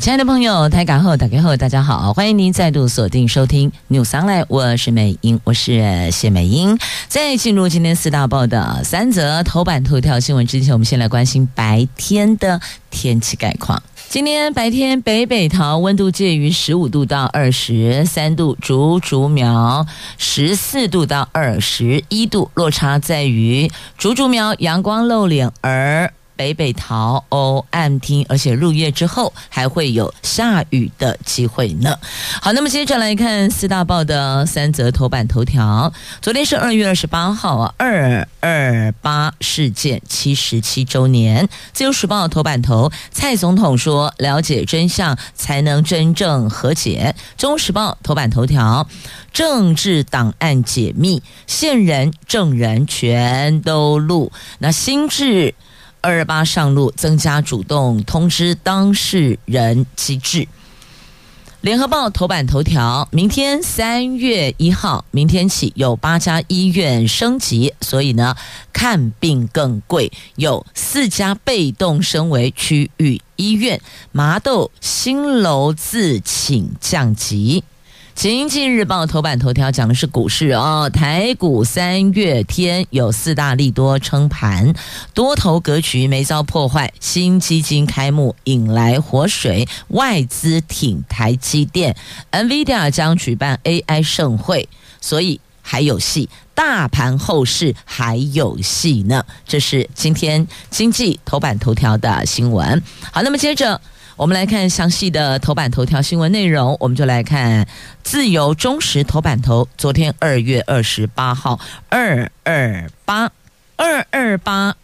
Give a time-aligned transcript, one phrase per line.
[0.00, 6.78] 亲爱的朋友，台港后打开后，大家好，欢迎您再度锁定收听 News Online，我是美英，我是谢美英。
[7.06, 12.58] 在进入今天四大报的三则头版头条新闻之前，我们先来关心白天的
[12.90, 13.82] 天气概况。
[14.08, 19.86] 今天白天北北桃温度介于十五度到二十三度，竹竹苗
[20.16, 26.10] 十四度到二十一度，落差在于竹竹苗阳光露脸而。
[26.40, 31.94] 北北桃哦，暗天，而且入夜之后还会有下雨的机会呢。
[32.40, 35.92] 好，那么接着来看四大报的三则头版头条。
[36.22, 41.46] 昨天是二月二十八号啊，二二八事件七十七周年。
[41.74, 48.88] 自由时报头版头，蔡总统说：“了解真相，才能真正和解。”中时报头版头条，
[49.34, 54.32] 政治档案解密，线人证人全都录。
[54.60, 55.54] 那新智。
[56.02, 60.48] 二二八上路，增加主动通知当事人机制。
[61.60, 68.34] 联合报头版头条：明天三月一号，明天起有八家医院升级，所以呢，
[68.72, 70.10] 看病更贵。
[70.36, 73.78] 有四家被动升为区域医院，
[74.10, 77.62] 麻豆新楼自请降级。
[78.20, 84.74] 经济日报头版头条讲的是股市哦，台股三月天有四大利多撑盘，
[85.14, 91.96] 多头格局没遭破坏，新基金开幕引来活水，外资挺台积电
[92.30, 94.68] ，NVIDIA 将举办 AI 盛会，
[95.00, 99.24] 所以还有戏，大盘后市还有戏呢。
[99.46, 102.82] 这是今天经济头版头条的新闻。
[103.12, 103.80] 好，那么接着。
[104.20, 107.66] 我们来看详细的头版头条新闻内容，我们就来看
[108.02, 109.66] 自由中时头版头。
[109.78, 111.58] 昨天二月二十八号，
[111.88, 113.32] 二二八
[113.76, 114.76] 二二八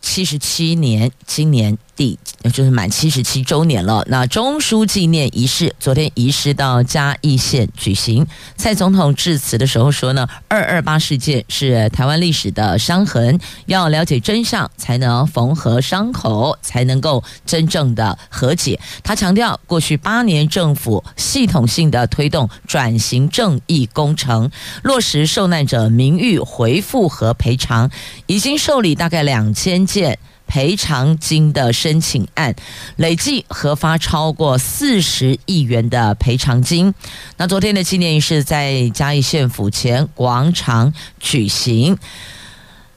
[0.00, 1.76] 七十七年，今年。
[1.98, 2.16] 第
[2.54, 4.04] 就是满七十七周年了。
[4.06, 8.24] 那中书纪念仪式昨天移师到嘉义县举行。
[8.56, 18.78] 蔡总统致辞的时候说呢，二二八事件是台湾历史的伤痕，要了解真相，才能缝合伤口，才能够真正的和解。
[19.02, 24.48] 他强调，过去八年政府系统性的推动转型正义工程，
[24.84, 27.90] 落实受难者名誉回复和赔偿，
[28.26, 30.16] 已经受理大概两千件。
[30.48, 32.52] 赔偿金的申请案
[32.96, 36.92] 累计核发超过四十亿元的赔偿金。
[37.36, 41.96] 那昨天的纪念仪式在嘉义县府前广场举行。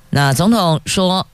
[0.09, 1.27] 那总统说。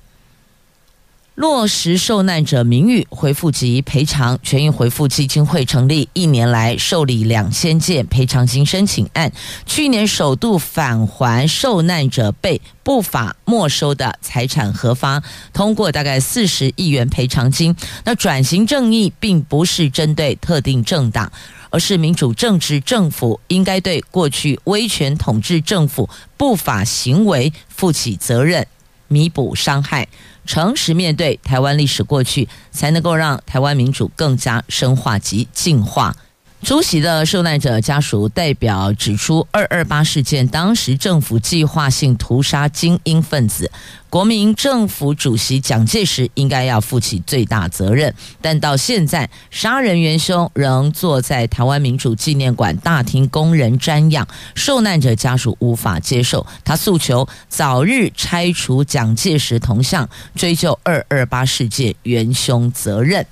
[1.37, 9.31] 落实受难者名誉回复及赔偿权益回复基金会成立一年来受理两千件赔偿金申请案，
[9.63, 15.21] 去年首度返还受难者被不法没收的财产核发，
[15.53, 17.75] 通过大概四十亿元赔偿金。
[18.03, 21.31] 那转型正义并不是针对特定政党，
[21.69, 28.65] 而是民主政治政府应该对过去威权统治政府不法行为负起责任，
[29.07, 30.07] 弥补伤害。
[30.47, 36.15] 诚实面对台湾历史过去，才能够让台湾民主更加深化及进化。
[36.63, 43.71] 出席的受难者家属代表指出，二二八事件当时政府计划性屠杀精英分子，
[44.09, 48.13] 国民政府主席蒋介石应该要负起最大责任。
[48.41, 56.45] 但到现在，杀人元凶仍坐在台湾民主纪念馆大厅供人瞻仰，受难者家属无法接受。
[56.65, 63.25] 他诉求早日拆除蒋介石铜像，追究二二八事件元凶责任。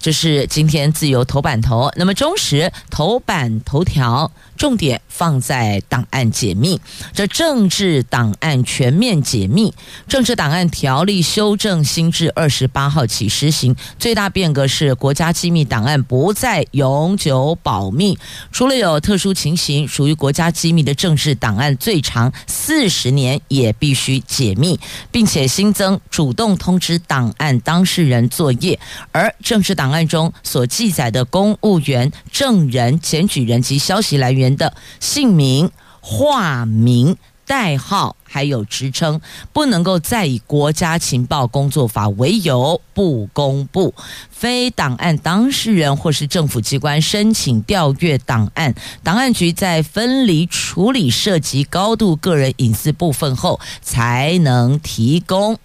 [0.00, 6.78] 这是今天自由头版头，那么中时头版头条重点放在档案解密，
[7.14, 9.74] 这政治档案全面解密，
[10.06, 18.18] 政治档案条例修正新制二十八号起实行，最大变革是国家机密档案不再永久保密，
[18.52, 24.78] 除了有特殊情形属于国家机密的政治档案，最长四十年也必须解密，
[25.10, 28.78] 并且新增主动通知档案当事人作业，
[29.10, 29.86] 而政治档。
[29.86, 35.70] 案中所记载的公务员、证人、检举人及消息来源人的姓名、
[36.00, 39.20] 化名、代号，还有职称，
[39.52, 43.92] 不能够再以国家情报工作法为由不公布。
[44.30, 55.58] 非档案当事人或是政府机关申请调阅档案，档案局在分离处理涉及高度个人隐私部分后，才能提供。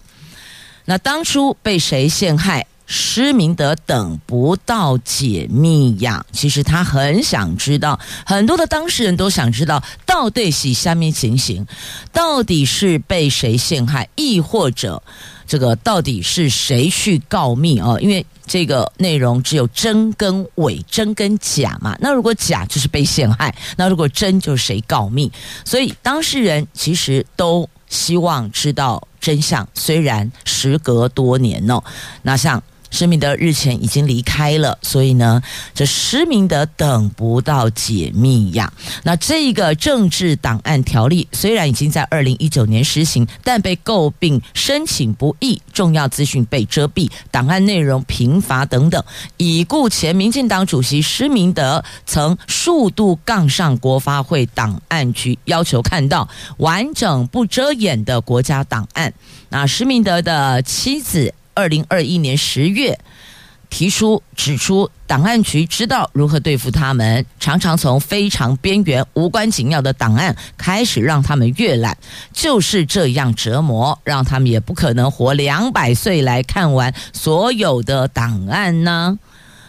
[0.85, 2.65] 那当初被谁陷害？
[2.93, 11.65] 施明德等不到解密呀，其实他很想知道，很多的当事人都想知道，到底是下面情形，
[12.11, 15.01] 到底是被谁陷害，亦或者
[15.47, 17.97] 这个到底是谁去告密哦？
[18.01, 21.95] 因为这个内容只有真跟伪，真跟假嘛。
[22.01, 25.31] 那如果假就是被陷害，那如果真就是谁告密？
[25.63, 31.81] 所以当事人其实都希望知道真相，虽然时隔多年哦，
[32.23, 32.61] 那像。
[32.91, 35.41] 施明德日前已经离开了，所以呢，
[35.73, 38.71] 这施明德等不到解密呀。
[39.03, 49.03] 那这个政治档案条例虽然已经在二零一九年实行，但被诟病申请不易，重要资讯被遮蔽，档案内容贫乏等等。
[49.37, 56.27] 已故前民进党主席施明德曾数度杠上国发会档案局，要求看到
[56.57, 59.13] 完整不遮掩的国家档案。
[59.49, 61.33] 那施明德的妻子。
[61.53, 62.99] 二零二一年十月，
[63.69, 71.97] 提出指出，档案局知道如何对付他们，常常从非常边缘、无关紧要的档案开始让他们阅览，
[72.33, 79.17] 就是这样折磨，让他们也不可能活两百岁来看完所有的档案呢。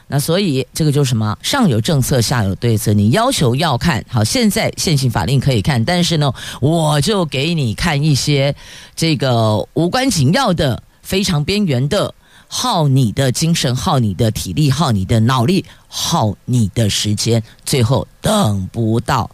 [0.09, 1.39] 那所以这个就是什么？
[1.43, 2.93] 上有政策，下有对策。
[2.93, 6.31] 你要求要看好，现在现行法令可以看，但是呢，
[6.61, 8.55] 我就给你看一些
[8.95, 10.83] 这个无关紧要的。
[11.03, 12.15] 非常边缘的，
[12.49, 19.31] 耗你的精神，耗你的体力，耗你的脑力，耗你的时间，最后等不到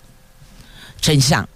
[1.01, 1.49] 真相。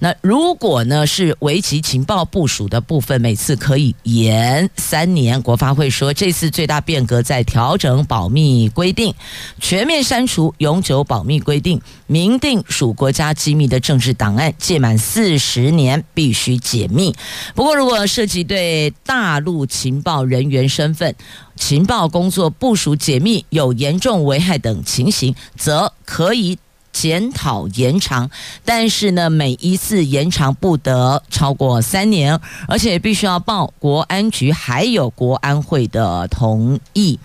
[0.00, 5.40] 那如果呢是围棋情报部署的部分，每次可以延三年。
[5.42, 9.12] 国发会说，这次最大变革在调整保密规定，
[9.60, 17.14] 全面删除永久保密规定，明定属国家机密的政治档案届满四十年必须解密。
[17.54, 21.14] 不过，如果涉及对大陆情报人员身份、
[21.56, 26.56] 情报工作部署解密有严重危害等情形，则可以。
[27.00, 28.28] 检讨延长，
[28.64, 37.16] 但是呢，每一次延长不得超过三年，而且必须要报国安局还有国安会的同意。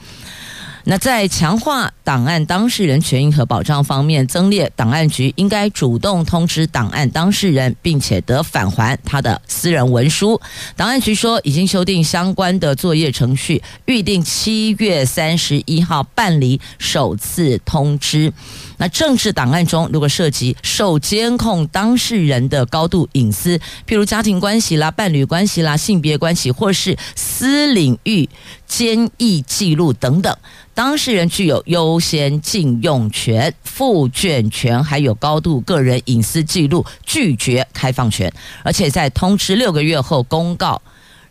[0.86, 10.40] 那在强化档案当事人权益和保障方面，增列档案局应该主动通知档案当事人，并且得返还他的私人文书。
[10.76, 18.34] 档案局说已经修订相关的作业程序，预定七月三十一号办理首次通知。
[18.78, 23.58] 那政治档案中，如果涉及受监控当事人的高度隐私，
[23.88, 28.28] 譬如家庭关系啦、伴侣关系啦、性别关系，或是私领域
[28.68, 30.36] 监狱记录等等。
[30.76, 38.34] 当事人具有优先禁用权、复卷权，还有高度个人隐私记录拒绝开放权，
[38.64, 40.82] 而且在通知六个月后公告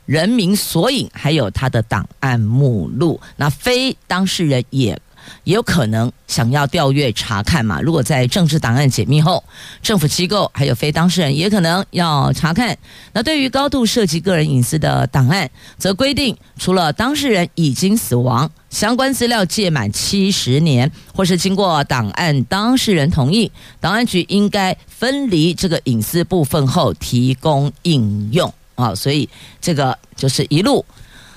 [0.06, 3.21] 人民索引，还有他的档案目录。
[3.37, 5.00] 那非当事人也。
[5.44, 7.81] 也有可能想要调阅查看嘛？
[7.81, 9.43] 如果在政治档案解密后，
[9.82, 12.76] 政府机构还有非当事人也可能要查看。
[13.12, 23.50] 那对于高度涉及个人隐私的档案，则规定除了当事人已经死亡，相关资料届满七十年，或是经过档案当事人同意，
[23.81, 28.94] 档案局应该分离这个隐私部分后提供应用啊。
[28.94, 29.29] 所以
[29.61, 30.84] 这个就是一路。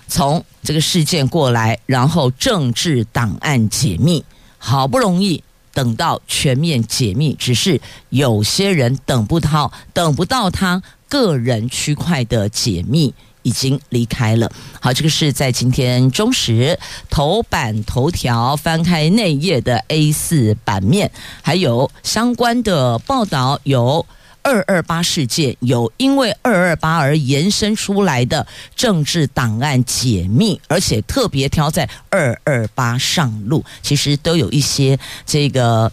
[0.07, 4.23] 从这个事件过来，然后政治档案解密，
[4.57, 5.43] 好不容易
[5.73, 14.51] 等到全面解密，只是有些人等不到，等不到他个人区块的解密，已经离开了。
[14.79, 24.05] 好，这个是在今天中时头版头条翻开内页的 A 四版面，还有相关的报道有。
[24.45, 35.91] 二二八事件有因为二二八而延伸出来的政治档案解密，而且特别挑在二二八上路，其实都有一些这个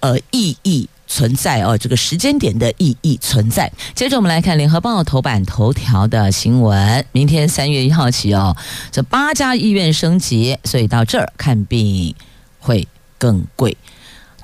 [0.00, 3.70] 呃意义存在哦，这个时间点的意义存在。
[3.94, 8.56] 接着我们来看联合报头版头条的新闻，明天三月一号起哦，
[8.90, 12.14] 这八家医院升级，所以到这儿看病
[12.58, 12.88] 会
[13.18, 13.76] 更贵。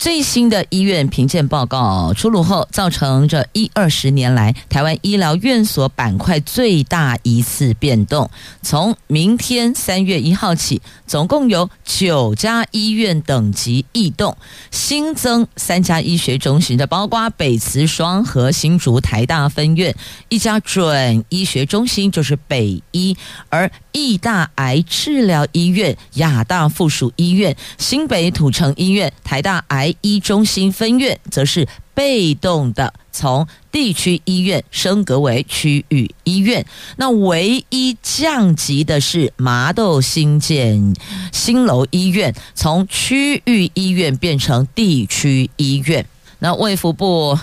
[0.01, 8.31] 最新的医院评鉴报告出炉后，造成这一二十年来台湾医疗院所板块最大一次变动。
[8.63, 14.35] 从明天三月一号起，总共有九家医院等级异动，
[14.71, 19.95] 新增三家医学中心的，包括北慈双和新竹台大分院，
[20.31, 23.15] 一家准医学中心就是北医，
[23.51, 29.90] 而义大癌治疗医院、亚大附属医院、新北土城医院、台大癌。
[30.01, 36.65] 一中心分院则是被动的从地区医院升格为区域医院。
[36.97, 40.95] 那唯一降级的是麻豆新建
[41.33, 46.07] 新楼医院，从区域医院变成地区医院。
[46.39, 47.39] 那卫福部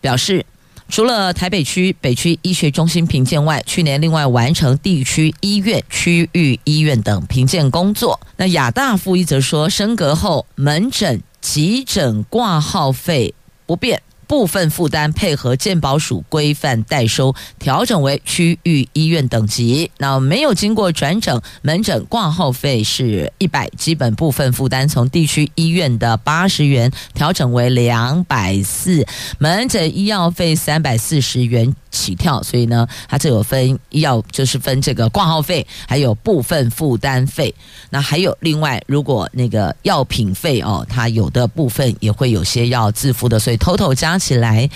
[0.00, 0.46] 表示。
[0.90, 8.18] 除了台北区北区医学中心评鉴外，去年另外完成地区医院、区域医院等评鉴工作。
[8.36, 13.34] 那亚大附一则说，升格后门诊、急诊挂号费
[13.66, 14.02] 不变。
[14.30, 19.90] 部分负担配合健保署规范代收，调整为区域医院等级。
[19.98, 29.04] 那没有经过转诊门诊挂号费是一百，基本部分负担从地区医院的八十元调整为两百四，
[29.38, 31.74] 门诊医药费三百四十元。
[31.90, 37.52] 起跳，所以呢，它这有分医药，就是分这个挂号费，还有部分负担费。
[37.90, 44.68] 那还有另外，如果那个药品费哦，它有的部分也会有些要自付的，所以 total 加起来。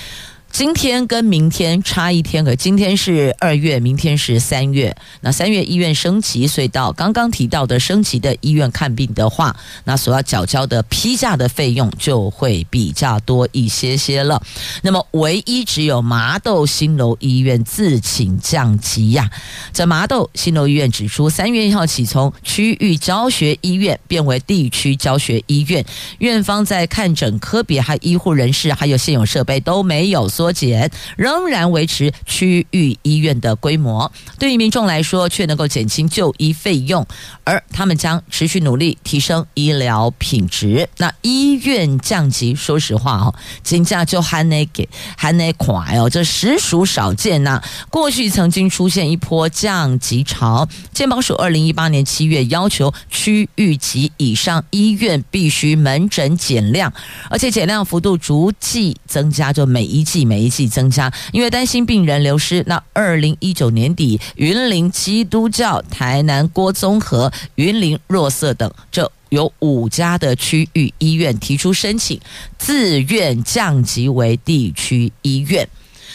[0.54, 4.96] 今天跟明天差一天，可今天是二月，明天是三月。
[5.20, 14.40] 那三月医院升级，所以到刚刚提到的升级的医院看病的话，那所要缴交的批价的费用就会比较多一些些了。
[14.82, 19.28] 那么唯一只有麻豆新楼医院自请降级呀。
[19.72, 25.84] 在麻豆新楼医院指出，三月一号起从区域教学医院变为地区教学医院，
[26.18, 37.06] 院方在看诊科别、还医护人士还有现有设备都没有缩减，仍然维持区域医院的规模，对于民众来说却能够减轻就医费用，
[37.44, 40.86] 而他们将持续努力提升医疗品质。
[40.98, 44.86] 那医院降级，说实话哦，金价就还那给
[45.16, 47.62] 还那快哦，这实属少见呐。
[47.88, 56.92] 过去曾经出现一波降级潮，健保署二零一八年七月要求区域级以上医院必须门诊减量，
[57.30, 60.33] 而且减量幅度逐季增加，就每一季每。
[60.34, 62.64] 每一季增加，因为担心病人流失。
[62.66, 72.20] 那二零一九年底，云林基督教、台南郭宗和、云林若瑟等，这有五家的区域医院提出申请，
[72.58, 75.68] 自愿降级为地区医院。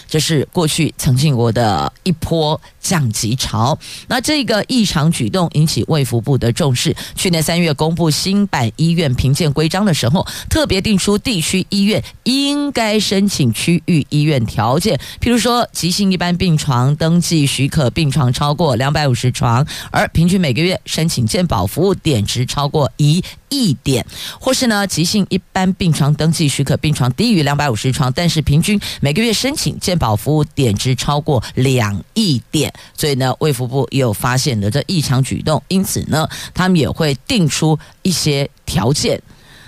[0.10, 6.96] 这是过去曾经过的一波降级潮，那这个异常举动引起卫福部的重视。
[7.16, 24.04] 去年三月公布新版医院评鉴规章的时候，特别定出地区医院应该申请区域医院条件，譬如说急性一般病床登记许可病床超过两百五十床，而平均每个月申请健保服务点值超过一亿点，
[24.39, 32.74] 或是呢急性一般病床登记许可病床低于两百五十床，但是平均每个月申请健保服务点值超过两亿点。
[32.98, 39.22] 所以呢，卫福部也有发现的这异常举动，因此呢，他们也会定出一些条件。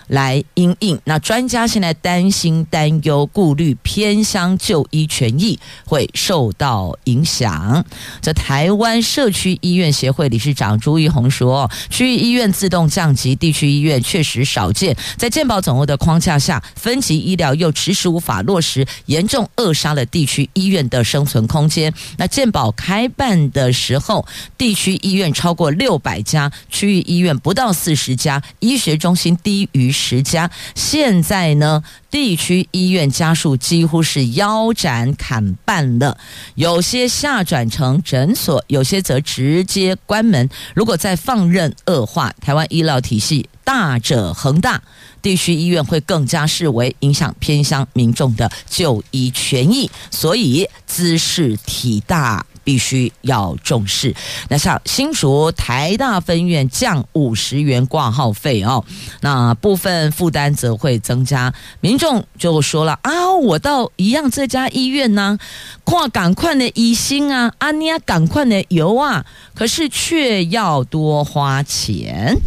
[0.07, 7.85] 来因应，那专家现在担心、担忧、顾虑偏乡就医权益会受到影响。
[8.21, 14.93] 这台湾社区医院协会理事长朱一红说：“区域医院自动降级，地区医院确实少见。
[15.17, 21.93] 在健保总额的框架下，分级医疗又迟迟无法落实，严重扼杀了地区医院的生存空间。
[22.17, 24.25] 那健保开办的时候，
[24.57, 36.17] 地区医院超过六百家，区域医院不到四十家，医学中心低于。”十家，现在呢，地区医院家数几乎是腰斩砍半了，
[36.55, 40.49] 有些下转成诊所，有些则直接关门。
[40.73, 44.81] 如果再放任恶化，台湾医疗体系大者恒大，
[45.21, 52.43] 地区医院会更加视为影响偏乡民众的就医权益，所以兹事体大。
[52.63, 54.15] 必须要重视。
[54.49, 58.83] 那像新竹台大分院降五十元挂号费哦，
[59.21, 61.53] 那部分负担则会增加。
[61.79, 65.37] 民众就说了啊，我到一样这家医院呢，
[65.83, 72.37] 挂赶快的医心啊，啊你要赶快的油啊，可是却要多花钱。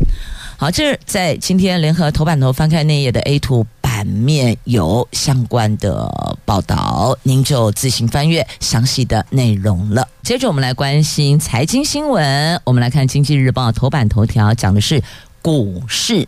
[0.57, 3.67] 好，这在今天联合头版头翻开那页的 A 图。
[4.07, 10.09] 面有相关的报道，您就自行翻阅详细的内容了。
[10.23, 15.03] 接着我们来关心财经新闻，我们来看《经济日报》头版头条，讲的是
[15.43, 16.27] 股市。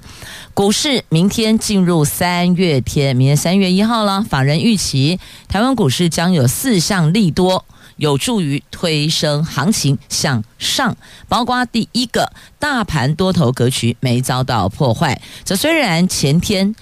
[0.53, 4.23] 股市明天进入三月天，明天三月一号了。
[4.23, 5.19] 法人预期
[5.49, 7.65] 台湾股市将有四项利多，
[7.97, 10.97] 有助于推升行情向上，
[11.29, 15.21] 包括第一个，大盘多头格局没遭到破坏。
[15.45, 16.75] 这虽然前天。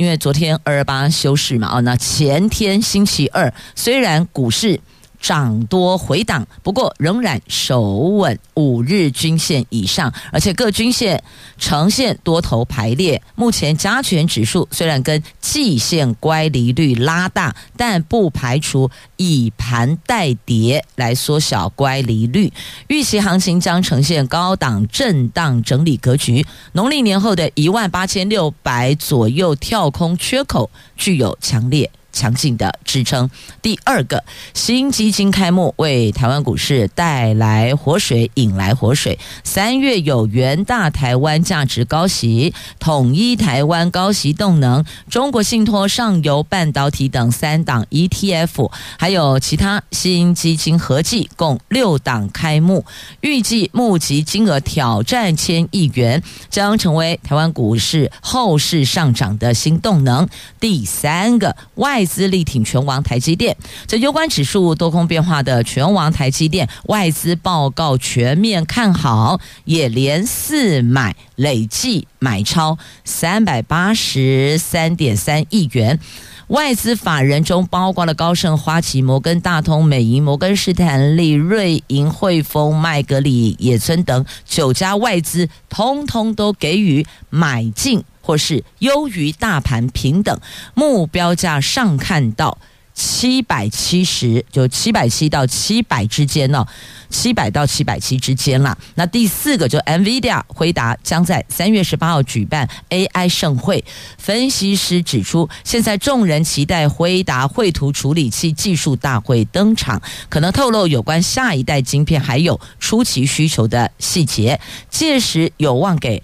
[0.00, 4.80] 因为昨天二二八休市嘛，哦，那前天星期二虽然股市
[5.20, 11.22] 涨多回档，不过仍然守稳五日均线以上，而且各均线
[11.58, 13.22] 呈现多头排列。
[13.36, 22.52] 目前加权指数虽然跟季线乖离率拉大，但不排除以盘带跌来缩小乖离率。
[22.88, 26.44] 预期行情将呈现高档震荡整理格局。
[26.72, 31.90] 农历年后的一万八千六百左右跳空缺口具有强烈。
[32.12, 33.30] 强劲的支撑。
[33.62, 34.24] 第二个，
[34.54, 39.18] 新基金开幕，为台湾股市带来活水，引来活水。
[39.44, 52.84] 三月有元大台湾价值高息、统一台湾高息动能、中国信托上游半导体等三档 ETF，还有其他新基金合计共六档开幕，
[53.20, 60.28] 预计募集金额挑战千亿元，将成为台湾股市后市上涨的新动能。
[60.58, 61.99] 第三个，外。
[62.00, 63.54] 外资力挺权王台积电，
[63.86, 76.00] 这攸关指数多空变化的权王台积电，外资报告全面看好，也连四买，累计买超三百八十三点三亿元。
[76.46, 88.02] 外资法人中包括了高盛、花旗、摩根大通、美银、摩根士丹利、瑞银、汇丰、麦格里、野村等九家外资，通通都给予买进。
[88.30, 90.40] 或是优于大盘平等，
[90.74, 92.56] 目标价上看到
[92.94, 96.64] 七百七十，就七百七到七百之间哦，
[97.08, 98.78] 七百到七百七之间啦。
[98.94, 103.84] 那第四个就 NVIDIA 回答将在三月十八号举办 AI 盛会，
[104.16, 116.22] 分析师指出，现在众人期待辉达绘图处理器技术大会登场，可能透露有关下一代晶片还有初期需求的细节，届时有望给。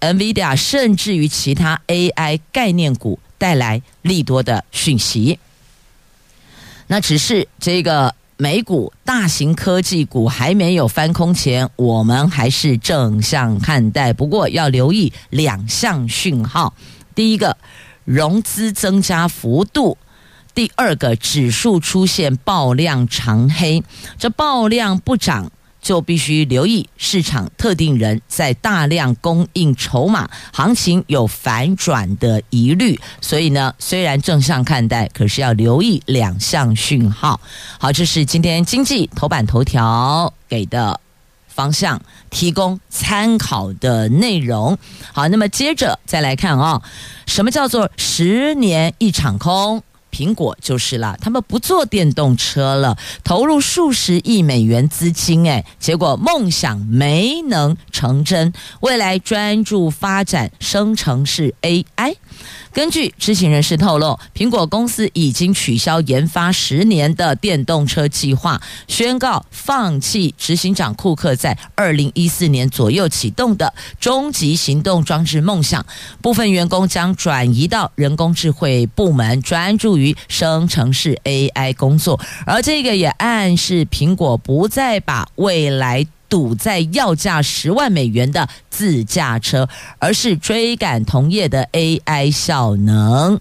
[0.00, 5.38] NVIDIA 甚至于其他 AI 概念股带来利多的讯息，
[6.86, 14.12] 那只是这个美股大型科技股还没有翻空前，我们还是正向看待。
[14.12, 16.74] 不过要留意两项讯号：
[17.14, 17.56] 第一个，
[18.04, 19.98] 融资增加幅度；
[20.54, 23.82] 第二个，指数出现爆量长黑。
[24.18, 25.52] 这爆量不涨。
[25.80, 32.98] 就必须留意市场特定人在大量供应筹码，行情有反转的疑虑。
[33.20, 37.40] 所以呢，虽然正向看待，可是要留意两项讯号。
[37.78, 41.00] 好，这是今天经济头版头条给的
[41.48, 44.76] 方向，提供参考的内容。
[45.12, 46.82] 好，那么接着再来看啊、哦，
[47.26, 49.82] 什么叫做十年一场空？
[50.10, 62.16] 苹果就是了，他们不做电动车了，投入数十亿美元资金，哎，结果梦想没能成真，未来专注发展生成式 AI。
[62.72, 75.84] 根据知情人士透露，苹果公司已经取消研发十年的电动车计划，宣告放弃执行长库克在二零一四年左右启动的终极行动装置梦想。
[76.22, 82.20] 部分员工将转移到人工智慧部门，专注于生成式 AI 工作。
[82.46, 86.06] 而这个也暗示苹果不再把未来。
[86.30, 93.38] 堵在要价十万美元的自驾车，而是追赶同业的 AI 效能，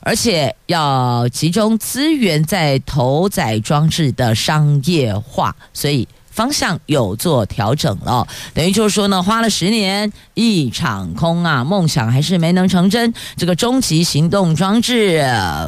[0.00, 6.06] 而且要集中资源在头载装置的商业化，所以。
[6.38, 8.24] 方向有做调整了，
[8.54, 13.12] 等于就是说呢，花了十年一场空啊，梦想还是没能成真。
[13.36, 15.20] 这个终极行动装置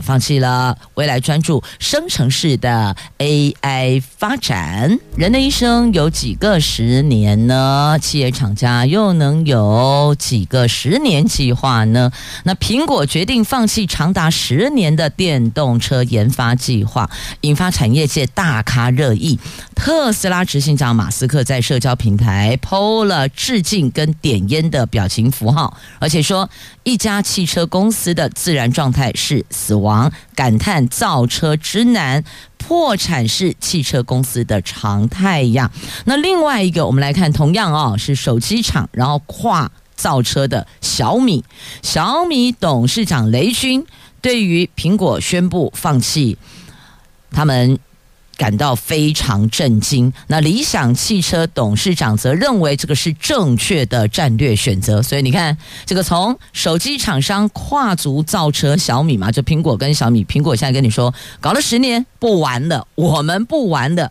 [0.05, 4.97] 放弃了，未来专注生成式的 AI 发展。
[5.17, 7.99] 人的一生有几个十年呢？
[8.01, 12.13] 企业厂家又能有几个十年计划呢？
[12.45, 19.37] 那苹果决定放弃长达十年的电动车研发计划，引发产业界大咖热议。
[19.75, 26.49] 特斯拉执行长马斯克在社交平台 PO 了致敬跟点烟的表情符号，而且说
[26.83, 32.23] 一家汽车公司的自然状态是死亡，感叹造车之难，
[32.59, 35.71] 破产是汽车公司的常态呀。
[36.05, 41.43] 那另外一个，我们来看，同样哦是手机厂，然后跨造车的小米，
[41.83, 43.85] 小米董事长雷军
[44.21, 46.37] 对于苹果宣布放弃
[47.31, 47.79] 他们。
[48.41, 50.11] 感到非常震惊。
[50.29, 55.03] 那理想汽车董事长则认为这个是正确的战略选择。
[55.03, 64.11] 所以你看，这个从手机厂商跨足造车，小米嘛，就苹果跟小米，苹果现在跟你说，搞了十年不玩的，我们不玩的，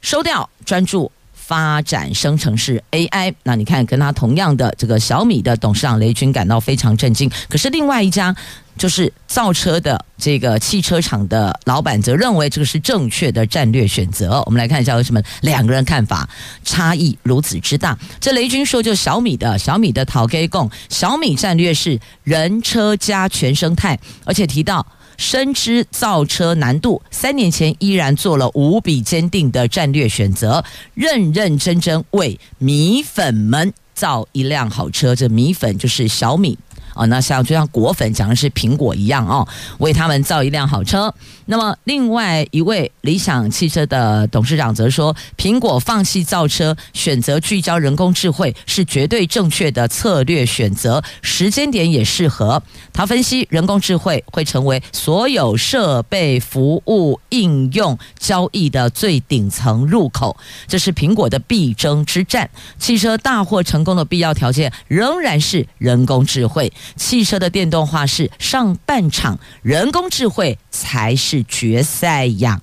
[0.00, 1.12] 收掉，专注
[1.52, 3.34] 发展生成式 AI。
[3.42, 7.30] 那你看，跟他同样的这个小米的董事长雷军感到非常震惊。
[7.50, 8.34] 可是另外一家。
[8.78, 14.42] 就是造车的这个汽车厂的老板则认为这个是正确的战略选择。
[14.46, 16.26] 我们来看一下为什么两个人看法
[16.64, 17.96] 差异如此之大。
[18.18, 24.84] 这雷军说，就小米的小米的陶 K 共小米战略是人车加全生态，而且提到
[25.16, 35.14] 深知造车难度，三年前依然做了无比坚定的战略选择，认认真真为米粉们造一辆好车。
[35.14, 36.58] 这米粉就是小米。
[36.94, 39.46] 哦，那像就像果粉讲的是苹果一样哦，
[39.78, 41.12] 为他们造一辆好车。
[41.46, 52.62] 那么，另外一位理想汽车的董事长则说，苹果放弃造车，选择聚焦人工智慧是绝对正确的策略选择，时间点也适合。
[52.92, 60.36] 他分析，人工智慧会成为所有设备、服务、应用、交易的最顶层入口，
[60.68, 62.48] 这是苹果的必争之战。
[62.78, 66.72] 汽车大获成功的必要条件仍然是人工智慧。
[66.96, 72.60] 汽车的电动化是上半场，人工智慧才是决赛呀。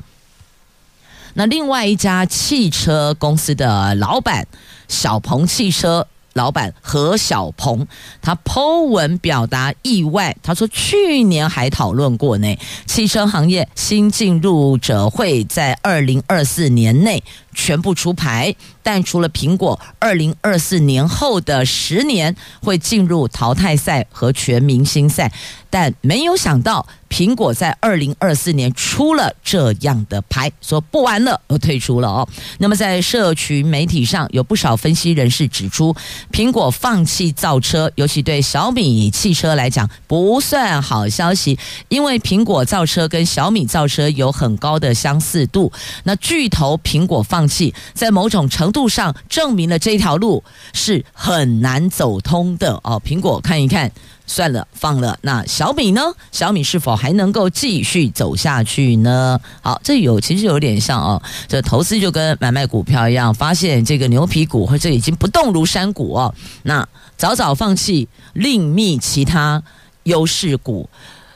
[1.33, 4.47] 那另外一家汽车公司的老板
[4.87, 6.07] 小鹏汽车。
[6.33, 7.87] 老板何小鹏，
[8.21, 17.21] 他 Po 文表达意外，他说去年还讨论过呢，汽车行业新进入者会在二零二四年内
[17.53, 25.31] 全部出牌，但除了苹果，二零二四年后的十年会进入淘汰赛和全明星赛，
[25.69, 26.85] 但没有想到。
[27.09, 32.29] 苹果在二零二四年出了这样的牌，说不玩了，我退出了哦。
[32.59, 35.95] 那么在社群媒体上，有不少分析人士指出，
[36.31, 41.57] 苹果放弃造车，尤其对小米汽车来讲不算好消息，
[41.87, 45.71] 因为苹果造车跟小米造车有很高的相似度。
[46.03, 53.01] 那巨头苹果放放弃，在某种程度上证明了这条路是很难走通的哦。
[53.05, 53.89] 苹果看一看。
[54.27, 55.17] 算了，放了。
[55.21, 56.01] 那小米呢？
[56.31, 59.39] 小米是否还能够继续走下去呢？
[59.61, 69.63] 好，这有其实有点像哦，这投资就跟买卖股票一样，发现这个牛皮股或者已经不动如山股哦，那早早放弃，另觅其他
[70.03, 70.87] 优势股。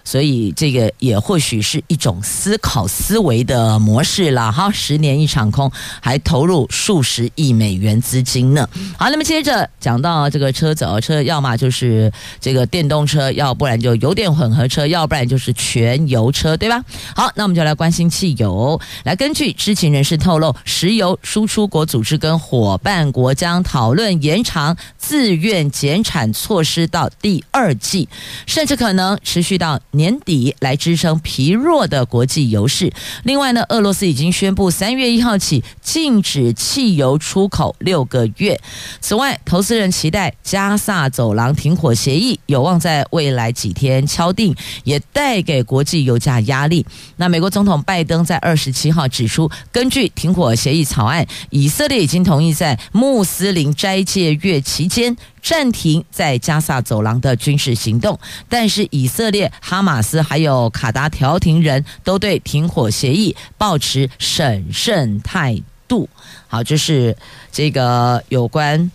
[0.04, 8.68] 所以这个也或许是一种思考思维的模式了哈，十年一场空，还投入数十亿美元资金呢。
[8.98, 12.12] 好，那么接着讲到这个车子，车要么就是
[12.42, 16.84] 这个电动车，要不然就油电混合车，要不然就是全油车，对吧？
[17.16, 18.80] 好，那我们就来关心汽油。
[19.06, 28.10] 来，根据知情人士透露，石油输出国组织跟伙伴国将讨论延长自愿减产措施到第二季，
[28.46, 29.80] 甚至可能持续到。
[29.94, 32.92] 年底来支撑疲弱的国际油市。
[33.24, 38.60] 另外呢，俄罗斯已经宣布三月一号起禁止汽油出口六个月。
[39.00, 46.86] 此外，投资人期待加萨走廊停火协议有望在未来几天敲定，也带给国际油价压力。
[47.18, 55.16] 那美国总统拜登在二十七号指出，根据停火协议草案，以色列已经同意在穆斯林斋戒月期间。
[55.44, 66.08] 暂停在加萨走廊的军事行动，但是以色列、哈马斯还有卡达调停人都对停火协议保持审慎态度。
[66.48, 67.16] 好，这是
[67.52, 68.90] 这个有关。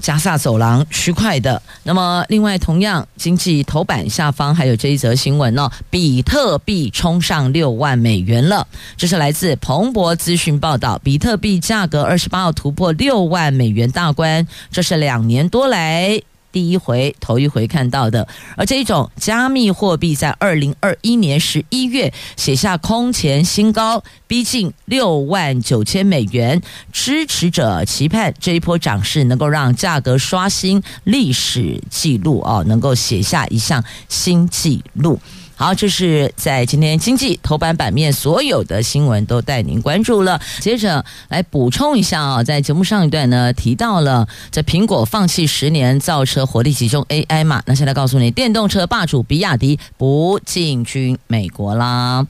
[0.00, 8.66] 加萨走廊区块的，那么另外同样经济头版下方还有这一则新闻呢、哦，比特币冲上六万美元了。
[8.96, 16.20] 这是来自彭博资讯报道，比特币价格二十八号突破六万美元大关，这是两年多来。
[16.50, 26.60] 第一回，头一回看到的，而这种加密货币在二零二一年十一月写下空前新高，逼近六万九千美元。
[26.92, 35.20] 支持者期盼这一波涨势能够让价格刷新历史记录哦，能够写下一项新纪录。
[35.58, 40.40] 好，这是在今天经济头版版面所有的新闻都带您关注了。
[40.60, 47.60] 接着来补充一下啊，在节目上一段呢提到了，在苹果放弃十年造车，火力集中 AI 嘛。
[47.66, 52.24] 那现在告诉你，电动车霸主比亚迪不进军美国啦。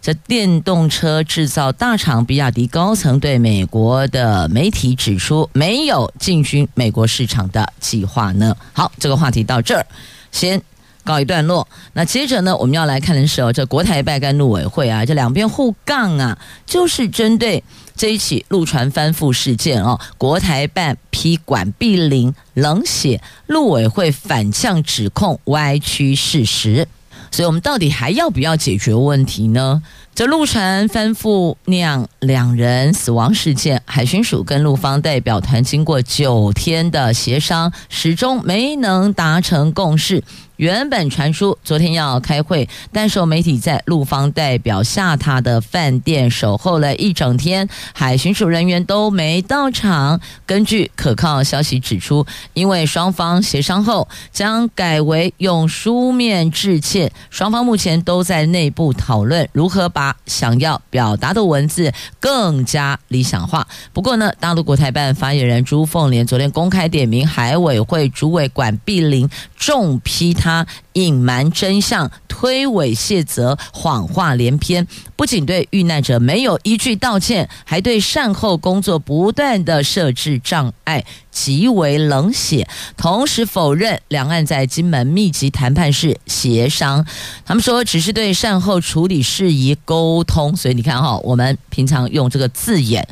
[0.00, 8.56] 这电动车制造大厂比亚迪高层对美国的媒体指出，没有进军美国市场的计划呢。
[8.72, 9.84] 好，这个话题到这儿
[10.30, 10.62] 先。
[11.08, 17.64] 告一段落，那接着呢，我们要来看的是哦，这国台办跟陆委会啊，这两边互杠啊，就是针对
[17.96, 26.86] 这一起陆船翻覆事件哦，国台办批管碧玲冷血，陆委会反向指控歪曲事实。
[27.30, 29.82] 所以我们到底还要不要解决问题呢？
[30.14, 40.22] 这陆船翻覆酿两人死亡事件，海巡署跟陆方代表团经过九天的协商，始终没能达成共识。
[40.58, 50.20] 原本传出昨天要开会，但受媒体在陆方代表下榻的饭店守候了一整天，海巡署人员都没到场。
[50.44, 63.64] 根据可靠消息指出，因为双方协商后将改为用书面致歉，双方目前都在内部讨论如何把想要表达的文字更加理想化。
[63.92, 70.47] 不过呢，大陆国台办发言人朱凤莲昨天公开点名海委会主委管碧玲，重批他。
[70.48, 82.66] 他隐瞒真相、推诿卸责、谎话连篇，不仅对遇难者没有一句道歉，还对善后工作不断的设置障碍，极为冷血。
[82.96, 87.04] 同时否认两岸在金门密集谈判室协商，
[87.44, 90.56] 他们说只是对善后处理事宜沟通。
[90.56, 93.06] 所以你看哈，我们平常用这个字眼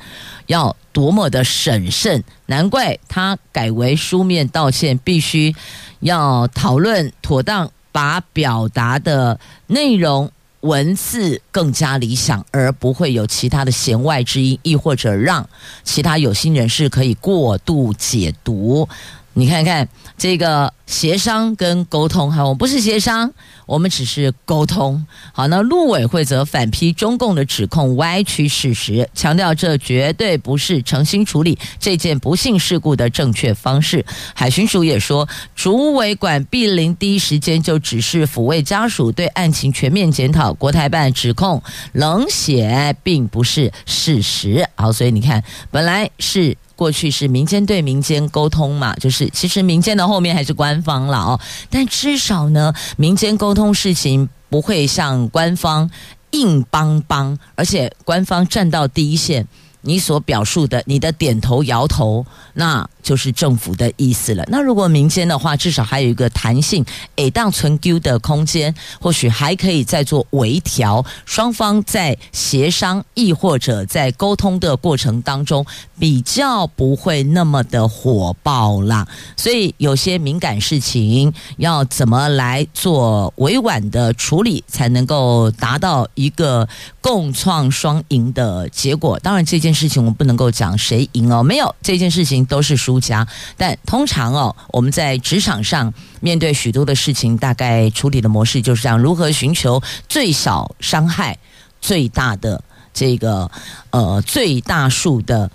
[0.46, 5.54] 要多么的审慎，难怪他改为书面道歉，必须。
[6.00, 10.30] 要讨论妥当，把表达的内容
[10.61, 15.48] 文字更加理想，而不会有其他的弦外之音，亦或者让
[15.82, 18.87] 其他有心人士可以过度解读。
[19.32, 23.33] 你看看这个协商跟沟通，哈，我们不是协商。
[23.66, 34.07] 我们只是沟通好，那陆委会则反批中共的指控歪曲事实，强调这绝对不是诚心处理这件不幸事故的正确方式。
[34.37, 40.55] 海巡署也说，主委管碧玲第一时间就指示抚慰家属对案情全面检讨。
[40.55, 41.61] 国台办指控
[41.92, 44.68] 冷血，并不是事实。
[44.77, 46.57] 好，所以你看，本来是。
[46.77, 51.41] 过去是民间对民间沟通嘛，就是其实民间的后面还是官方了哦。
[51.71, 55.91] 但至少呢，民间沟通事情不会像官方
[56.31, 59.47] 硬邦邦，而且官方站到第一线，
[59.87, 62.87] 你所表述的，你的点头摇头，那。
[63.07, 64.44] 就是政府的意思了。
[64.49, 71.07] 那如果民间的话，至少还有一个弹性，诶，当存 Q 的空间，或许还可以再做微调。
[71.25, 75.64] 双方在协商，亦或者在沟通的过程当中，
[76.01, 79.07] 比较不会那么的火爆啦。
[79.37, 86.68] 所以有些敏感事情，要怎么来做委婉的处理，才能够达到一个
[87.01, 89.16] 共创双赢的结果？
[89.20, 93.25] 当然，这件事情我们不能够讲谁赢哦，没有这件事情都是输家，
[93.57, 101.39] 但通常哦，我们在职场上面对许多的事情，大概处理的模式就是这样：如何寻求最小伤害、
[101.81, 103.51] 最大的这个
[103.91, 105.51] 呃最大数的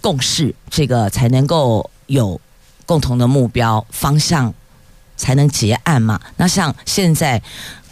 [0.00, 2.40] 共识，这个才能够有
[2.86, 4.52] 共同的目标方向，
[5.16, 6.20] 才能结案嘛。
[6.36, 7.40] 那像现在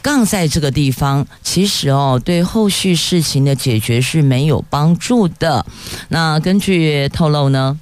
[0.02, 5.64] 杠在这个地方，其实哦，对后续事情的解决是没有帮助的。
[6.08, 7.78] 那根据透露呢？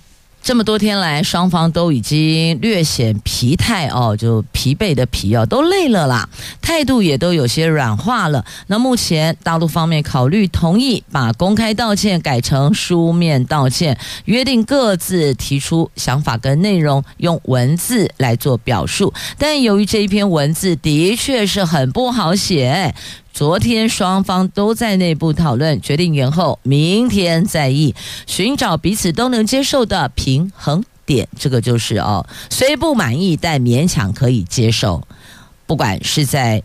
[0.49, 6.27] 这么多天来，双方都已经略显疲态哦，就疲惫的疲哦，都累了啦，
[6.63, 8.43] 态度也都有些软化了。
[8.69, 19.13] 那目前大陆方面考虑同意把公开道歉改成书面道歉，约定各自提出想法跟内容，用文字来做表述。
[19.37, 22.95] 但由于这一篇文字的确是很不好写。
[23.39, 27.95] 昨天双方都在内部讨论，决定延后明天再议，
[28.27, 31.29] 寻找彼此都能接受的平衡点。
[31.39, 35.07] 这个就是哦，虽不满意，但勉强可以接受。
[35.67, 36.61] 不管是在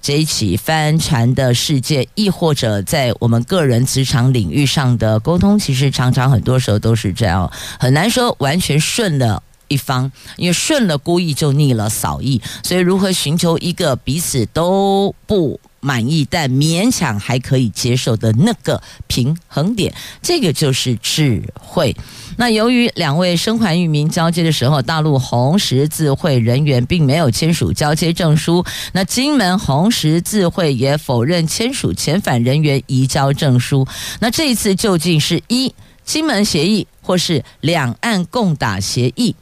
[0.00, 19.92] 这一起帆船的世界，亦或者在我们个人职场领域上的沟通，其实常常很多时候都是这样，很难说完全顺了一方，因为顺了孤意就逆了扫意，所以如何寻求一个彼此都不满意但勉强还可以接受的那个平衡点，
[20.22, 21.94] 这个就是智慧。
[22.38, 33.86] 那由于两位生还渔民交接的时候，大陆红十字会人员并没有签署交接证书，那金门红十字会也否认签署遣返人员移交证书。
[34.20, 39.36] 那这一次究竟是一金门协议，或是两岸共打协议？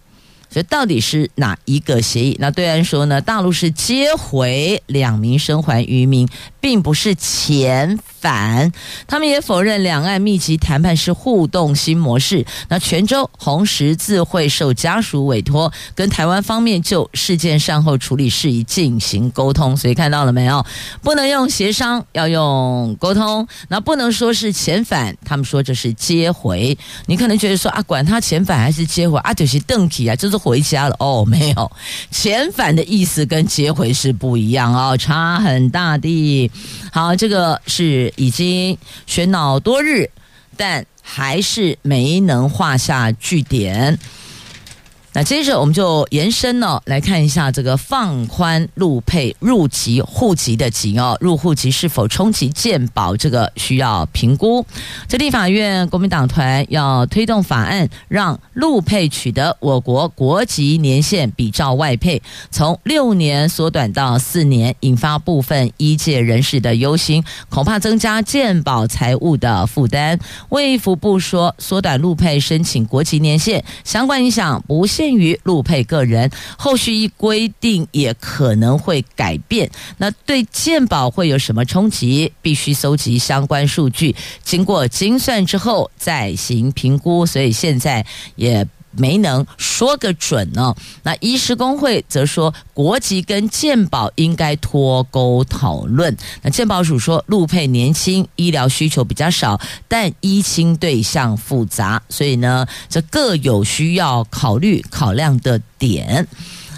[0.53, 2.37] 所以到底是哪一个协议？
[2.39, 6.29] 那对岸说呢，大陆是接回两名生还渔民，
[6.61, 8.73] 并不是遣反。
[9.07, 12.47] 他们也否认两岸密集谈判是互动新模式。
[12.69, 19.77] 那泉州红十字会受家属委托，跟台湾方面就事件善后处理事宜进行沟通。
[19.77, 20.65] 所以看到了没有？
[21.03, 23.47] 不能用协商，要用沟通。
[23.69, 26.79] 那不能说是遣返，他们说这是接回。
[27.07, 31.25] 你可能觉得说啊，管他遣返还是接回啊，就是邓启啊，就是回家了哦。
[31.27, 31.73] 没有，
[32.13, 36.51] 遣返的意思跟接回是不一样哦，差很大的。
[36.93, 38.77] 好，这个是已经
[39.09, 40.11] 喧闹多日，
[40.57, 43.99] 但还是没能画下句点。
[45.15, 54.65] 那接着我们就延伸呢，来看一下这个放宽陆配入籍户籍的籍哦，入户籍是否冲击健保，这个需要评估。
[55.07, 70.19] 这立法院国民党团要推动法案，让陆配取得我国国籍年限比照外配，从六年缩短到四年，引发部分医界人士的忧心，恐怕增加健保财务的负担。
[70.49, 75.02] 卫福部说，缩短陆配申请国籍年限，相关影响不限。
[75.03, 79.69] 限于陆配个人，后续一规定也可能会改变。
[79.99, 82.33] 那对健保会有什么冲击？
[82.41, 87.27] 必须搜集相关数据，经过精算之后再行评估。
[87.27, 88.65] 所以现在也。
[88.97, 90.75] 没能说个准呢。
[91.03, 96.17] 那医师工会则说，国籍跟健保应该脱钩讨论。
[96.43, 106.27] 那健保署说，陆配年轻，医疗需求比较少，但医亲对象复杂，所以呢，这各有需要考虑考量的点。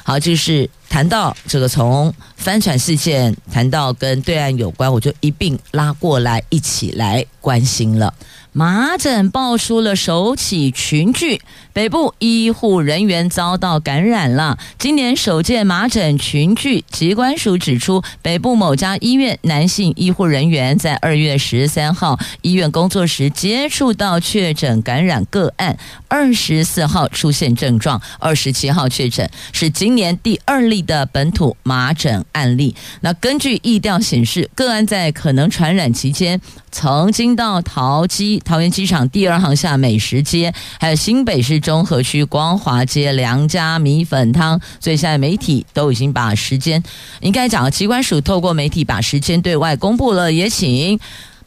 [0.06, 8.12] 好，就是谈到这个从帆船事件谈到跟对岸有关，我就一并拉过来一起来关心了。
[8.56, 14.56] 麻疹爆出了首起群聚，北部医护人员遭到感染了。
[14.78, 32.76] 今年首见麻疹群聚，疾管署指出，北部某家医院男性医护人员在二月十三号医院工作时接触到确诊感染个案，二十四号出现症状，二十七号确诊，是今年第二例的本土麻疹案例。
[33.00, 36.40] 那根据疫调显示，个案在可能传染期间，
[36.70, 38.40] 曾经到桃机。
[38.44, 46.82] 桃园机场第二航厦美食街，还有新北市中和区光华街梁家米粉汤，所以现在媒体都已经把时间，
[47.20, 50.32] 应该讲，机关署透过媒体把时间对外公布了。
[50.32, 50.98] 也请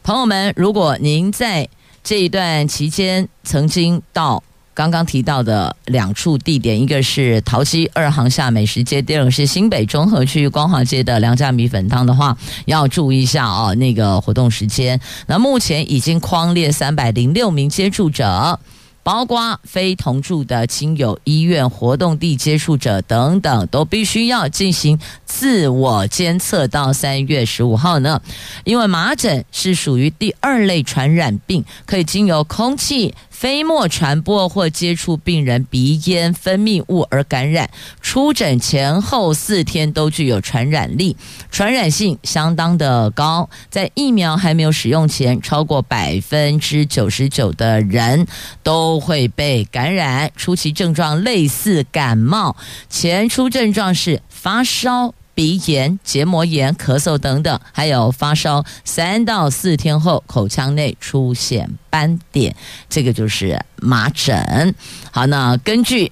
[0.02, 1.68] 朋友们，如果您在
[2.02, 4.42] 这一段期间曾经到
[4.78, 15.00] 刚刚提到的两处地点，一个是桃溪二航厦美食街，第二个是新北中和区光华街的梁家米粉汤的话，要注意一下哦，那个活动时间。
[15.26, 18.60] 那目前已经框列三百零六名接触者。
[19.04, 28.20] 包括非同住的亲友、医院活动地接触者等等，都必须要进行自我监测到三月十五号呢。
[28.64, 33.14] 因为麻疹是属于第二类传染病，可以经由空气。
[33.38, 37.70] 飞沫传播或接触病人鼻咽分泌物而感染，
[38.00, 41.16] 出诊前后四天都具有传染力，
[41.48, 43.48] 传染性相当的高。
[43.70, 48.26] 在疫苗还没有使用前，超过百分之九十九的人
[48.64, 50.32] 都会被感染。
[50.34, 52.56] 初期症状类似感冒，
[52.90, 55.14] 前初症状是发烧。
[55.38, 62.56] 鼻炎、结膜炎、咳嗽等等，还有发烧三到四天后，口腔内出现斑点，
[62.88, 64.74] 这个就是麻疹。
[65.12, 66.10] 好，那根据。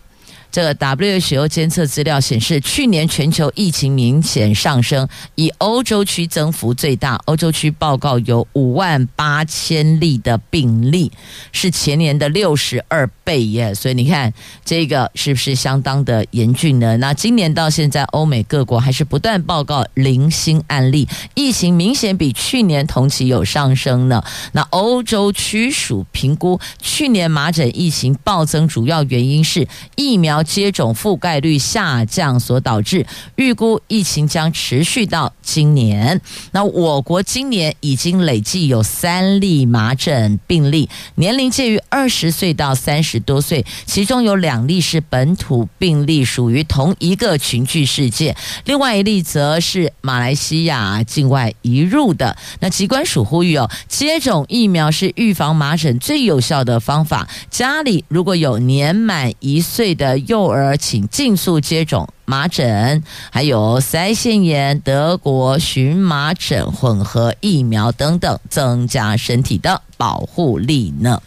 [0.51, 7.21] 这个 WHO 监测资料显示，去年全球疫情明显上升，以欧洲区增幅最大。
[7.27, 11.13] 欧洲区报告有五万八千例的病例，
[11.53, 13.75] 是前年的六十二倍耶。
[13.75, 14.33] 所以你看，
[14.65, 16.97] 这个是不是相当的严峻呢？
[16.97, 24.23] 那今年到现在，欧美各国还是不断报告零星案例，疫情明显比去年同期有上升呢。
[24.53, 30.36] 那欧洲区属评估，去年麻疹疫情暴增，主要原因是疫苗。
[30.43, 36.21] 接种覆盖率下降所导致，预估疫情将持续到今年。
[36.53, 48.37] 那我国今年已经累计有三例麻疹病例，年龄介于二十岁到三十多岁，其中有两例是本土病例，属于同一个群聚事件。
[48.65, 52.37] 另外一例则是马来西亚境外移入的。
[52.61, 57.29] 那疾管署呼吁哦，接种疫苗是预防麻疹最有效的方法。
[57.51, 71.21] 家里如果有年满一岁的幼儿请尽速接种麻疹，还有腮腺炎、德国荨麻疹混合疫苗等等，增加身体的保护力呢。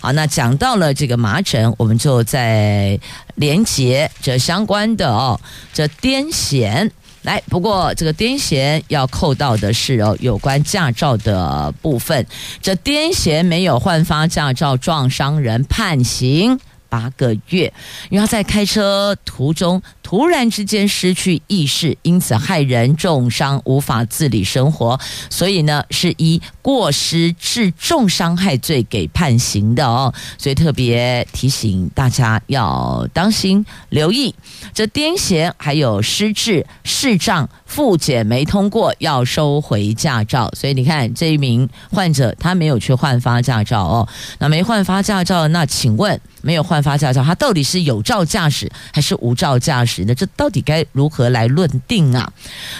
[0.00, 2.98] 好，那讲到了这个麻疹，我们就再
[3.34, 5.40] 连接这相关的哦，
[5.72, 6.90] 这癫痫。
[7.22, 12.24] 来，不过这个癫痫要扣到的是哦，有关驾照的部分。
[12.62, 16.58] 这癫痫没有换发驾照撞伤人，判刑
[16.88, 17.72] 八个月，
[18.10, 19.82] 然后在开车途中。
[20.08, 24.98] 突然之间失去意识，因此害人重伤，无法自理生活，
[25.28, 30.10] 所以呢是以过失致重伤害罪给判刑的哦。
[30.38, 34.34] 所以特别提醒大家要当心留意，
[34.72, 40.50] 这癫痫还有失智、视障、复检没通过要收回驾照。
[40.56, 49.97] 所以你看这一名患者他没有去换发驾照哦，那没换发驾照，那请问没有换发驾照，他到底是有照驾驶还是无照驾驶？
[50.06, 52.32] 那这到底该如何来论定啊？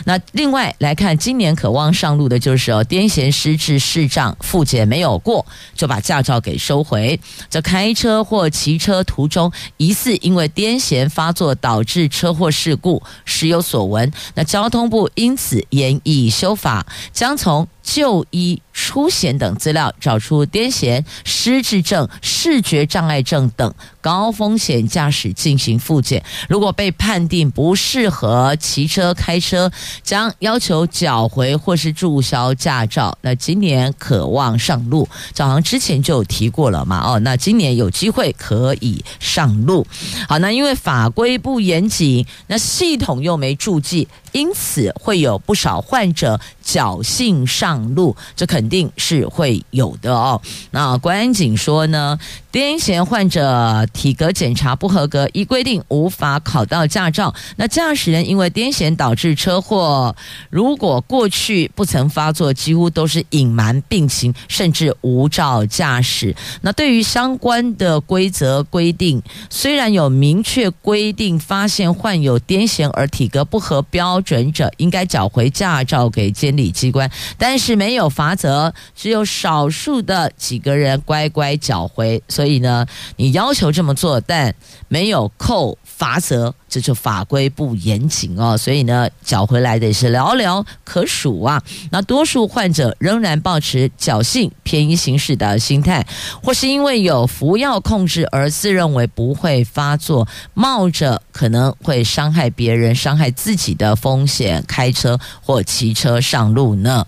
[0.05, 5.45] 那另外来看，今年可望上路的就是哦，癫痫失智视障复检没有过，
[5.75, 7.19] 就把驾照给收回。
[7.49, 14.11] 这开车或骑车途中疑似因为癫痫发作导致车祸事故，时有所闻。
[14.35, 26.23] 那交通部因此研议修法，将从就医、出险等资料找出癫痫、失智症、视觉障碍症等高风险驾驶进行复检。
[26.49, 29.69] 如果被判定不适合骑车开车，
[30.05, 33.19] 将要求缴回或是注销驾照。
[33.23, 37.01] 那今年可望上路，早上之前就提过了嘛？
[37.05, 39.85] 哦，那今年有机会可以上路。
[40.29, 44.07] 好，那因为法规不严谨，那系统又没注记。
[44.33, 50.41] 因此会有不少患者侥幸上路，这肯定是会有的哦。
[50.71, 52.19] 那关景说呢，
[52.59, 57.33] 癫痫患者体格检查不合格，依规定无法考到驾照。
[57.55, 60.17] 那驾驶人因为癫痫导致车祸，
[60.51, 66.35] 如果过去不曾发作，几乎都是隐瞒病情，甚至无照驾驶。
[66.63, 74.21] 那对于相关的规则规定，虽然有明确规定，发现患有癫痫而体格不合标。
[74.23, 82.21] 准者应该缴回驾照给监理机关，但是没有罚则，只有少数的几个人乖乖缴回。
[82.29, 82.87] 所以所以呢，
[83.17, 84.55] 你要求这么做，但
[84.89, 88.57] 没有扣罚则，这就法规不严谨哦。
[88.57, 91.63] 所以呢，缴回来的也是寥寥可数啊。
[91.91, 96.07] 那多数患者仍然抱持侥幸、便宜行事的心态，
[96.43, 107.07] 或是因为有服药控制而自认为不会发作，冒着可能会伤害别人、伤害自己的风险开车或骑车上路呢？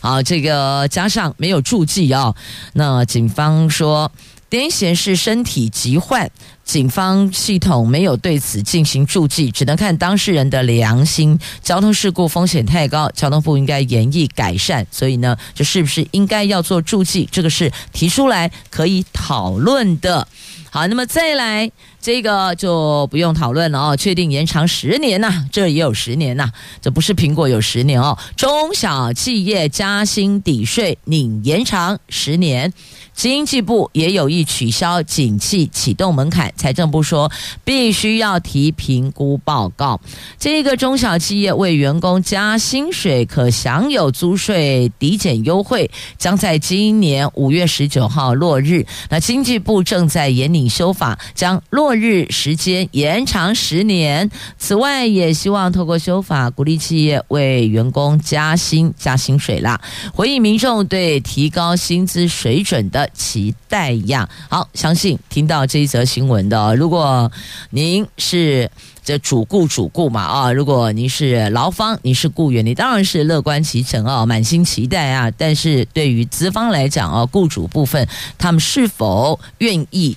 [0.00, 2.36] 好，这个加上没有注记哦。
[2.74, 4.12] 那警方说，
[4.48, 6.30] 癫痫是身体疾患，
[6.66, 11.38] 警方系统没有对此进行注记，只能看当事人的良心。
[11.62, 14.84] 交通事故风险太高，交通部应该严厉改善。
[14.90, 17.28] 所以呢，这是不是应该要做注记？
[17.30, 20.26] 这个是提出来可以讨论的。
[20.68, 21.70] 好，那么再来
[22.02, 23.96] 这个就不用讨论了哦。
[23.96, 26.50] 确定延长十年呐、这也有十年呐、
[26.82, 28.18] 这不是苹果有十年哦。
[28.36, 32.72] 中小企业加薪抵税拟延长十年。
[33.14, 37.30] 经济部也有意取消景气启动门槛，财政部说
[37.64, 40.00] 必须要提评估报告。
[40.38, 48.84] 这个中小企业为员工加薪水可享有租税抵减优惠，将在今年五月十九号落日。
[49.10, 54.30] 那经济部正在研拟修法，将落日时间延长十年。
[54.58, 59.80] 此外，也希望透过修法鼓励企业为员工加薪加薪水啦，
[60.12, 67.30] 回应民众对提高薪资水准的期待呀，好，相信听到这一则新闻的，如果
[67.70, 68.70] 您是
[69.04, 75.30] 这主顾主顾嘛啊，如果您是劳方，您是雇员，你当然是乐观其成啊，满心期待啊。
[75.36, 80.16] 但是对于资方来讲啊，雇主部分，他们是否愿意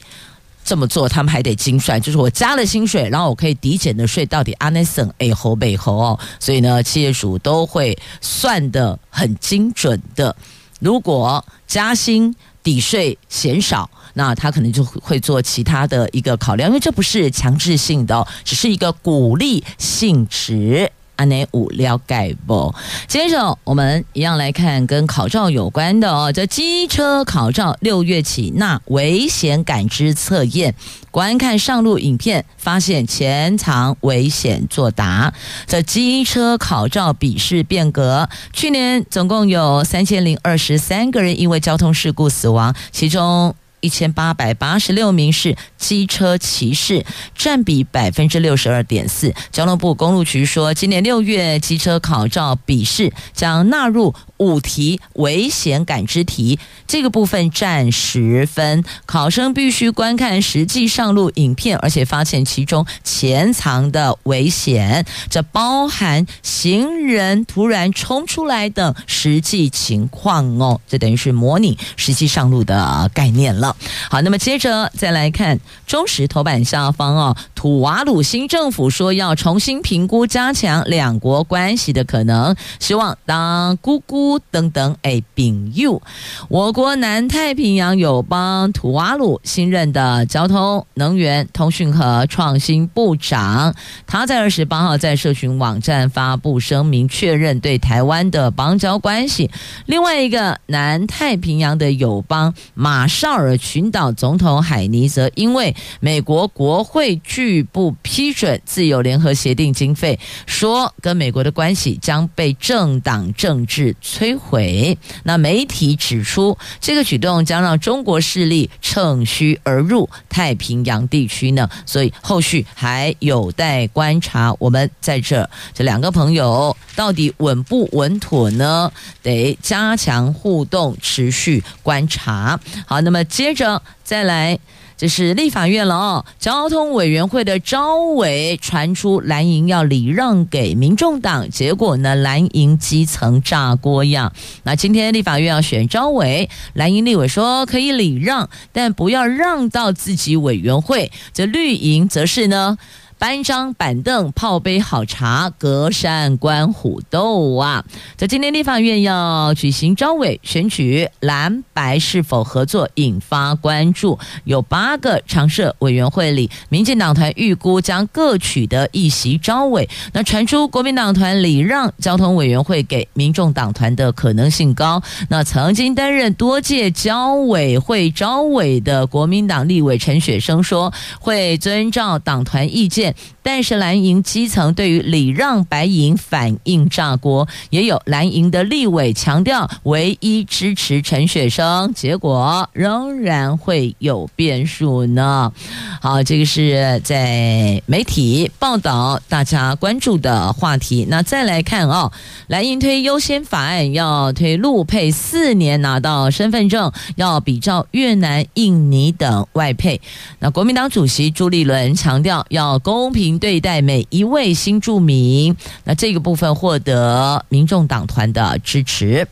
[0.66, 10.36] 这么做，他们还得精算，就是我加了薪水，然后我可以抵减的税到底阿内森哎侯北侯哦，所以呢，企业主都会算的很精准的。
[10.80, 13.90] 如果加薪，抵税嫌少，
[14.20, 20.92] 那他可能就会做其他的一个考量，因为这不是强制性的哦，只是一个鼓励性质。
[21.16, 22.74] 安内五了解不？
[23.08, 30.76] 接着我们一样来看跟考照有关的哦，这机车考照六月起纳危险感知测验。
[31.12, 35.34] 观看上路影片，发现潜藏危险作答。
[35.66, 43.56] 这机车考照笔试变革，去年总共有三千零二十三个人因为交通事故死亡，其中。
[43.82, 47.06] 一千八百八十六名是机车骑士，
[47.36, 49.34] 占比百分之六十二点四。
[49.52, 58.84] 交通部公路局说，今年六月机车考照笔试将纳入五题危险感知题，这个部分占十分。
[59.06, 70.80] 考生必须观看实际上路影片，而且发现其中潜藏的危险，这包含行人突然冲出来等实际情况哦。
[70.88, 73.76] 这等于是模拟实际上路的概念了。
[74.10, 86.02] 好，那么接着再来看中时头版下方哦，土瓦鲁新政府说要重新评估加强两国关系的可能，希望当姑姑等等哎丙佑，
[86.50, 93.74] 我国南太平洋友邦土瓦鲁新任的交通、能源、通讯和创新部长，
[94.06, 99.50] 他在二十八号在社群网站发布声明，确认对台湾的邦交关系。
[99.86, 114.98] 另外一个南太平洋的友邦马绍尔群岛总统海尼则因为美国国会拒不批准自由联合协定经费，说跟美国的关系将被政党政治摧毁。
[115.24, 124.54] 那媒体指出，这个举动将让中国势力趁虚而入太平洋地区呢，所以后续还有待观察。
[124.60, 128.92] 我们在这这两个朋友到底稳不稳妥呢？
[129.24, 132.60] 得加强互动，持续观察。
[132.86, 134.60] 好，那么接着再来。
[135.00, 144.34] 这是立法院了哦，交通委员会的召委传出蓝营要礼让给民众党，结果呢，蓝营基层炸锅样。
[144.64, 151.10] 那今天立法院要选召委，蓝营立委说可以礼让，但不要让到自己委员会。
[151.34, 152.78] 这绿营则是呢。
[153.20, 157.84] 搬张板凳，泡杯好茶，隔山观虎斗啊！
[158.16, 164.18] 在今天立法院要举行招委选举，蓝白是否合作引发关注？
[164.46, 169.90] 有八个常设委员会里，民进党团预估将各取得一席招委。
[170.14, 175.04] 那传出国民党团礼让交通委员会给民众党团的可能性高。
[175.28, 183.09] 那曾经担任多届交委会招委的国民党立委陈雪生说，会遵照党团意见。
[183.42, 195.52] 但是蓝营基层对于礼让白银反应炸锅，也有蓝营的立委强调唯一支持陈雪生，结果仍然会有变数呢。
[196.00, 201.08] 好，这个是在媒体报道大家关注的话题。
[201.10, 202.12] 那再来看哦，
[202.48, 210.00] 蓝营推优先法案，要推陆配四年拿到身份证，要比照越南、印尼等外配。
[210.38, 212.99] 那国民党主席朱立伦强调要公。
[213.00, 219.26] 公平对待每一位新住民，那这个部分获得民众党团的支持。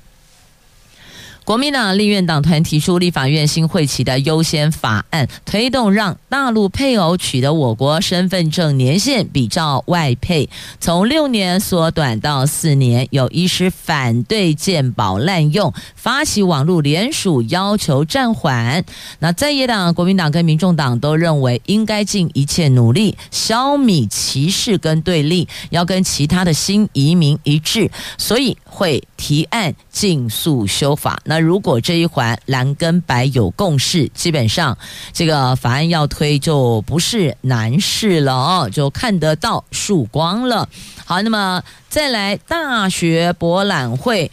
[1.48, 10.50] 国民党立院党团提出立法院新会期的优先法案，推动让大陆配偶取得我国身份证年限比照外配，
[10.82, 13.08] 从六年缩短到四年。
[13.12, 18.84] 有医师反对健保滥用，发起网络联署要求暂缓。
[19.20, 31.18] 那在野党国民党跟民众党都认为应该尽一切努力消弭歧视跟对立，要跟其他的新移民一致，所以会提案尽速修法。
[31.24, 34.78] 那如果这一环蓝跟白有共识，基本上
[35.14, 40.68] 这个法案要推就不是难事了哦，就看得到曙光了。
[41.06, 44.32] 好，那么再来大学博览会。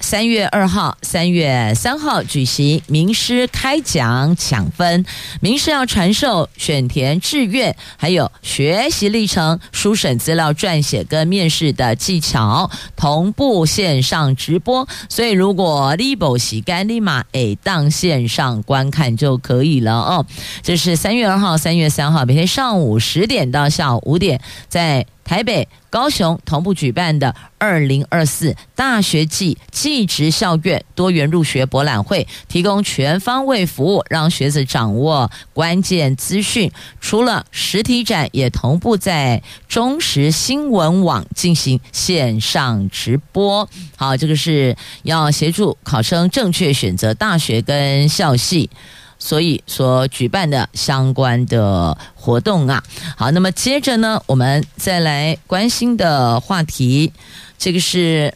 [0.00, 5.06] 三月二号、三月三号举行名师开讲抢分，
[5.40, 14.86] 名师要传授选填志愿，还有学习历程、书审资料撰写跟面试的技巧，同步线上直播。
[15.08, 20.26] 所以如果立宝喜干立马诶当线上观看就可以了哦。
[20.62, 25.06] 这是三月二号、三月三号每天上午十点到下午五点在。
[25.24, 36.70] 台北、高雄同步举办的二零二四大学季技职校院多元入学博览会，提供全方位服务，让学子掌握关键资讯。
[37.00, 43.68] 除了实体展，也同步在中时新闻网进行线上直播。
[43.96, 48.68] 好，这个是要协助考生正确选择大学跟校系。
[49.24, 52.84] 所以所举办的相关的活动啊，
[53.16, 57.10] 好，那么接着呢，我们再来关心的话题，
[57.56, 58.34] 这个是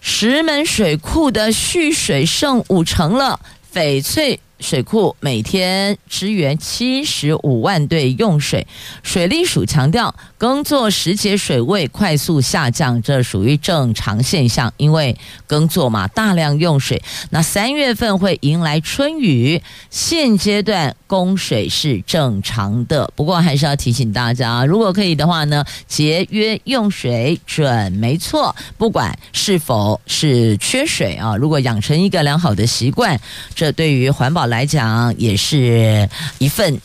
[0.00, 3.38] 石门水库的蓄水剩五成了，
[3.72, 8.66] 翡翠水库每天支援七十五万吨用水。
[9.02, 17.02] 水利署强调，耕作时节水位快速下降，这属于正常现象，因为耕作嘛，大量用水。
[17.30, 23.10] 那三月份会迎来春雨，现阶段供水是正常的。
[23.14, 28.54] 不过还是要提醒大家，如果可以的话呢，节约用水准没错。
[28.78, 33.20] 不管是否是缺水啊，如果养成一个良好的习惯，
[33.54, 36.80] 这对于环保来讲也是一份。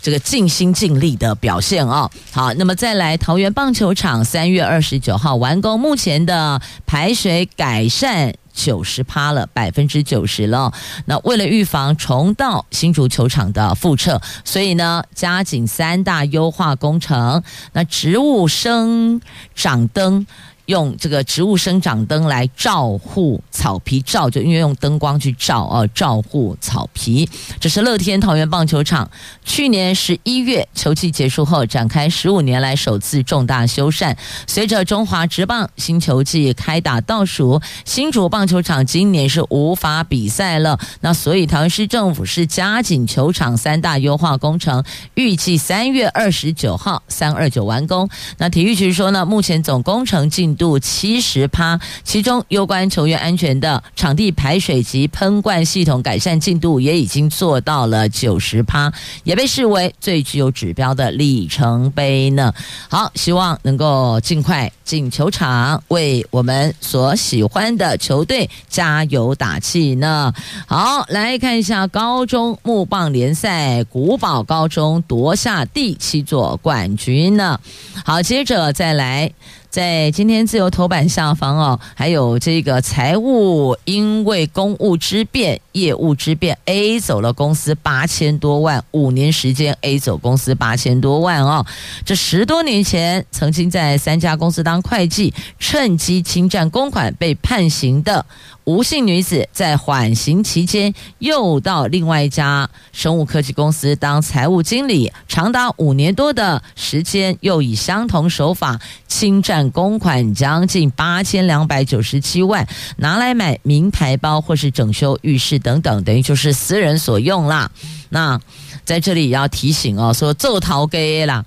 [0.00, 10.72] 这个尽心尽力的表现哦，好，那么再来桃园棒球场三月二十九号完工，目前的排水改善九十趴了，百分之九十了。
[11.06, 17.42] 那为了预防重蹈新竹球场的覆辙，所以呢，加紧三大优化工程，
[17.72, 19.20] 那植物生
[19.56, 20.24] 长灯。
[20.68, 27.28] 用这个植物生长灯来照护草皮，照就因为用灯光去照啊，照护草皮。
[27.58, 29.10] 这是乐天桃园棒球场
[29.44, 34.14] 去年十一月球季结束后展开十五年来首次重大修缮。
[34.46, 40.78] 随着中华职棒新球季开打倒数，新竹棒球场今年是无法比赛了。
[41.00, 48.06] 那所以桃园市政府是加紧球场三大优化工程，预计三月二十九号三二九完工。
[48.36, 58.92] 那体育局说呢，目前总工程进度七十趴，其中有关球员安全的场地排水及喷灌系统改善进度也已经做到了九十趴，
[59.22, 62.52] 也被视为最具有指标的里程碑呢。
[62.90, 70.34] 好，希望能够尽快进球场，为我们所喜欢的球队加油打气呢。
[70.66, 77.60] 好，来看一下高中木棒联赛，古堡高中夺下第七座冠军呢。
[78.04, 79.32] 好，接着再来。
[79.70, 91.66] 在今天自由头版下方哦，还有这个财务因为公务之变、业务之变，A 走了公司八千多万，五年时间 A 走公司八千多万哦。
[92.04, 98.24] 这十多年前曾经在三家公司当会计，趁机侵占公款被判刑的。
[98.68, 117.70] 吴姓女子在缓刑期间，又到另外一家生物科技公司当财务经理，长达五年多的时间，又以相同手法侵占公款将近八千两百九十七万，拿来买名牌包或是整修浴室等等，等于就是私人所用啦。
[118.10, 118.38] 那
[118.84, 121.42] 在这里也要提醒哦，说做逃给啦。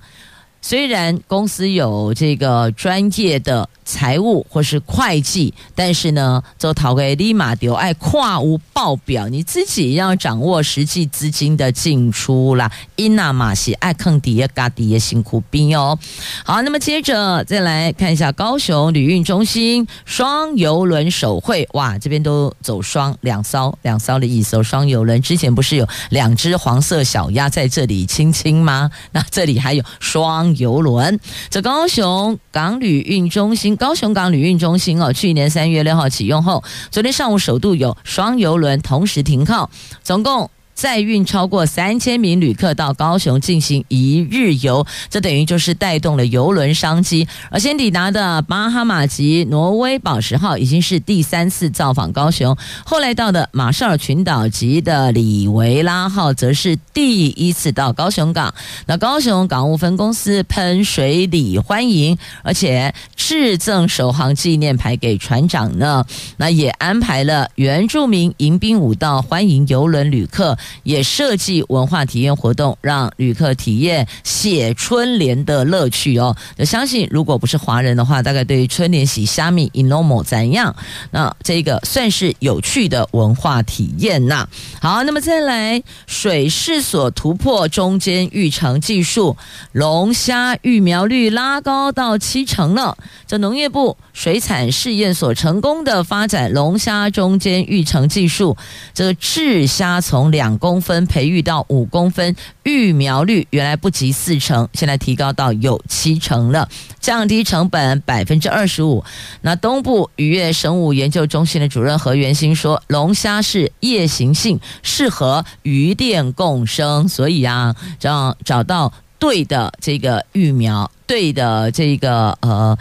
[0.64, 12.70] 虽然公司有这个专业的财务或是会计，但是呢，做逃给立马丢爱跨无报表，你自己要掌握实际资金的进出啦。
[12.94, 15.98] 因那马西爱坑底嘎底辛苦兵哦。
[16.44, 24.62] 好，那么接着再来看一下高雄旅运中心双邮轮首会，哇，这边都走双两艘两艘的一艘。
[24.62, 28.88] 双邮轮之前不是有两只黄色小鸭在这里亲亲吗？
[29.10, 30.51] 那这里还有双。
[30.56, 31.18] 游轮，
[31.50, 39.70] 这高雄港旅运中心，高雄港旅运中心哦，去年三月六号启用后，昨天上午首度有双游轮同时停靠，
[40.02, 40.50] 总共。
[40.74, 47.26] 载运超过三千名旅客到高雄进行一日游，这等于就是带动了游轮商机。
[47.50, 58.52] 而先抵达的巴哈马级挪威宝石号已经是第三次造访高雄，后来到的马绍尔群岛级的里维拉号则是第一次到高雄港。
[58.86, 66.04] 那高雄港务分公司喷水礼欢迎，而且致赠首航纪念牌给船长呢。
[66.38, 70.58] 那也安排了原住民迎宾舞道欢迎邮轮旅客。
[70.82, 76.36] 也设计文化体验活动，让旅客体验写春联的乐趣哦。
[76.56, 80.74] 就相信，如果不是华人的话，大概对于春联写虾米 inomo 怎样？
[81.10, 84.48] 那这个算是有趣的文化体验呐。
[84.80, 89.36] 好，那么再来，水试所突破中间育成技术，
[89.72, 92.96] 龙虾育苗率拉高到七成了。
[93.26, 98.56] 这农业部水产试验所成功的发展龙虾中间育成技术，
[98.92, 106.68] 这个稚虾从两公分培育到五公分，育苗率原来不及四成，现在提高到有七成了，
[107.00, 109.04] 降低成本百分之二十五。
[109.40, 122.78] 那东部渔业生物研究中心的主任何元兴说，龙虾是夜行性，适合鱼电共生，所以啊，这样找到对的这个育苗，对的这个呃。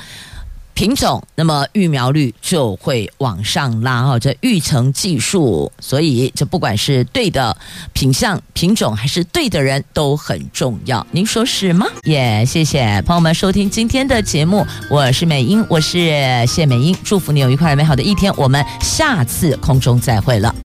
[0.82, 4.18] 品种，那么育苗率就会往上拉哦。
[4.18, 7.56] 这育成技术，所以这不管是对的
[7.94, 11.06] 品相、品种，还是对的人都很重要。
[11.12, 11.86] 您说是吗？
[12.02, 20.56] 也、谢谢朋友们收听今天的节目，我是美英，我是谢美英，祝福你有愉快美好的一天，我们下次空中再会了。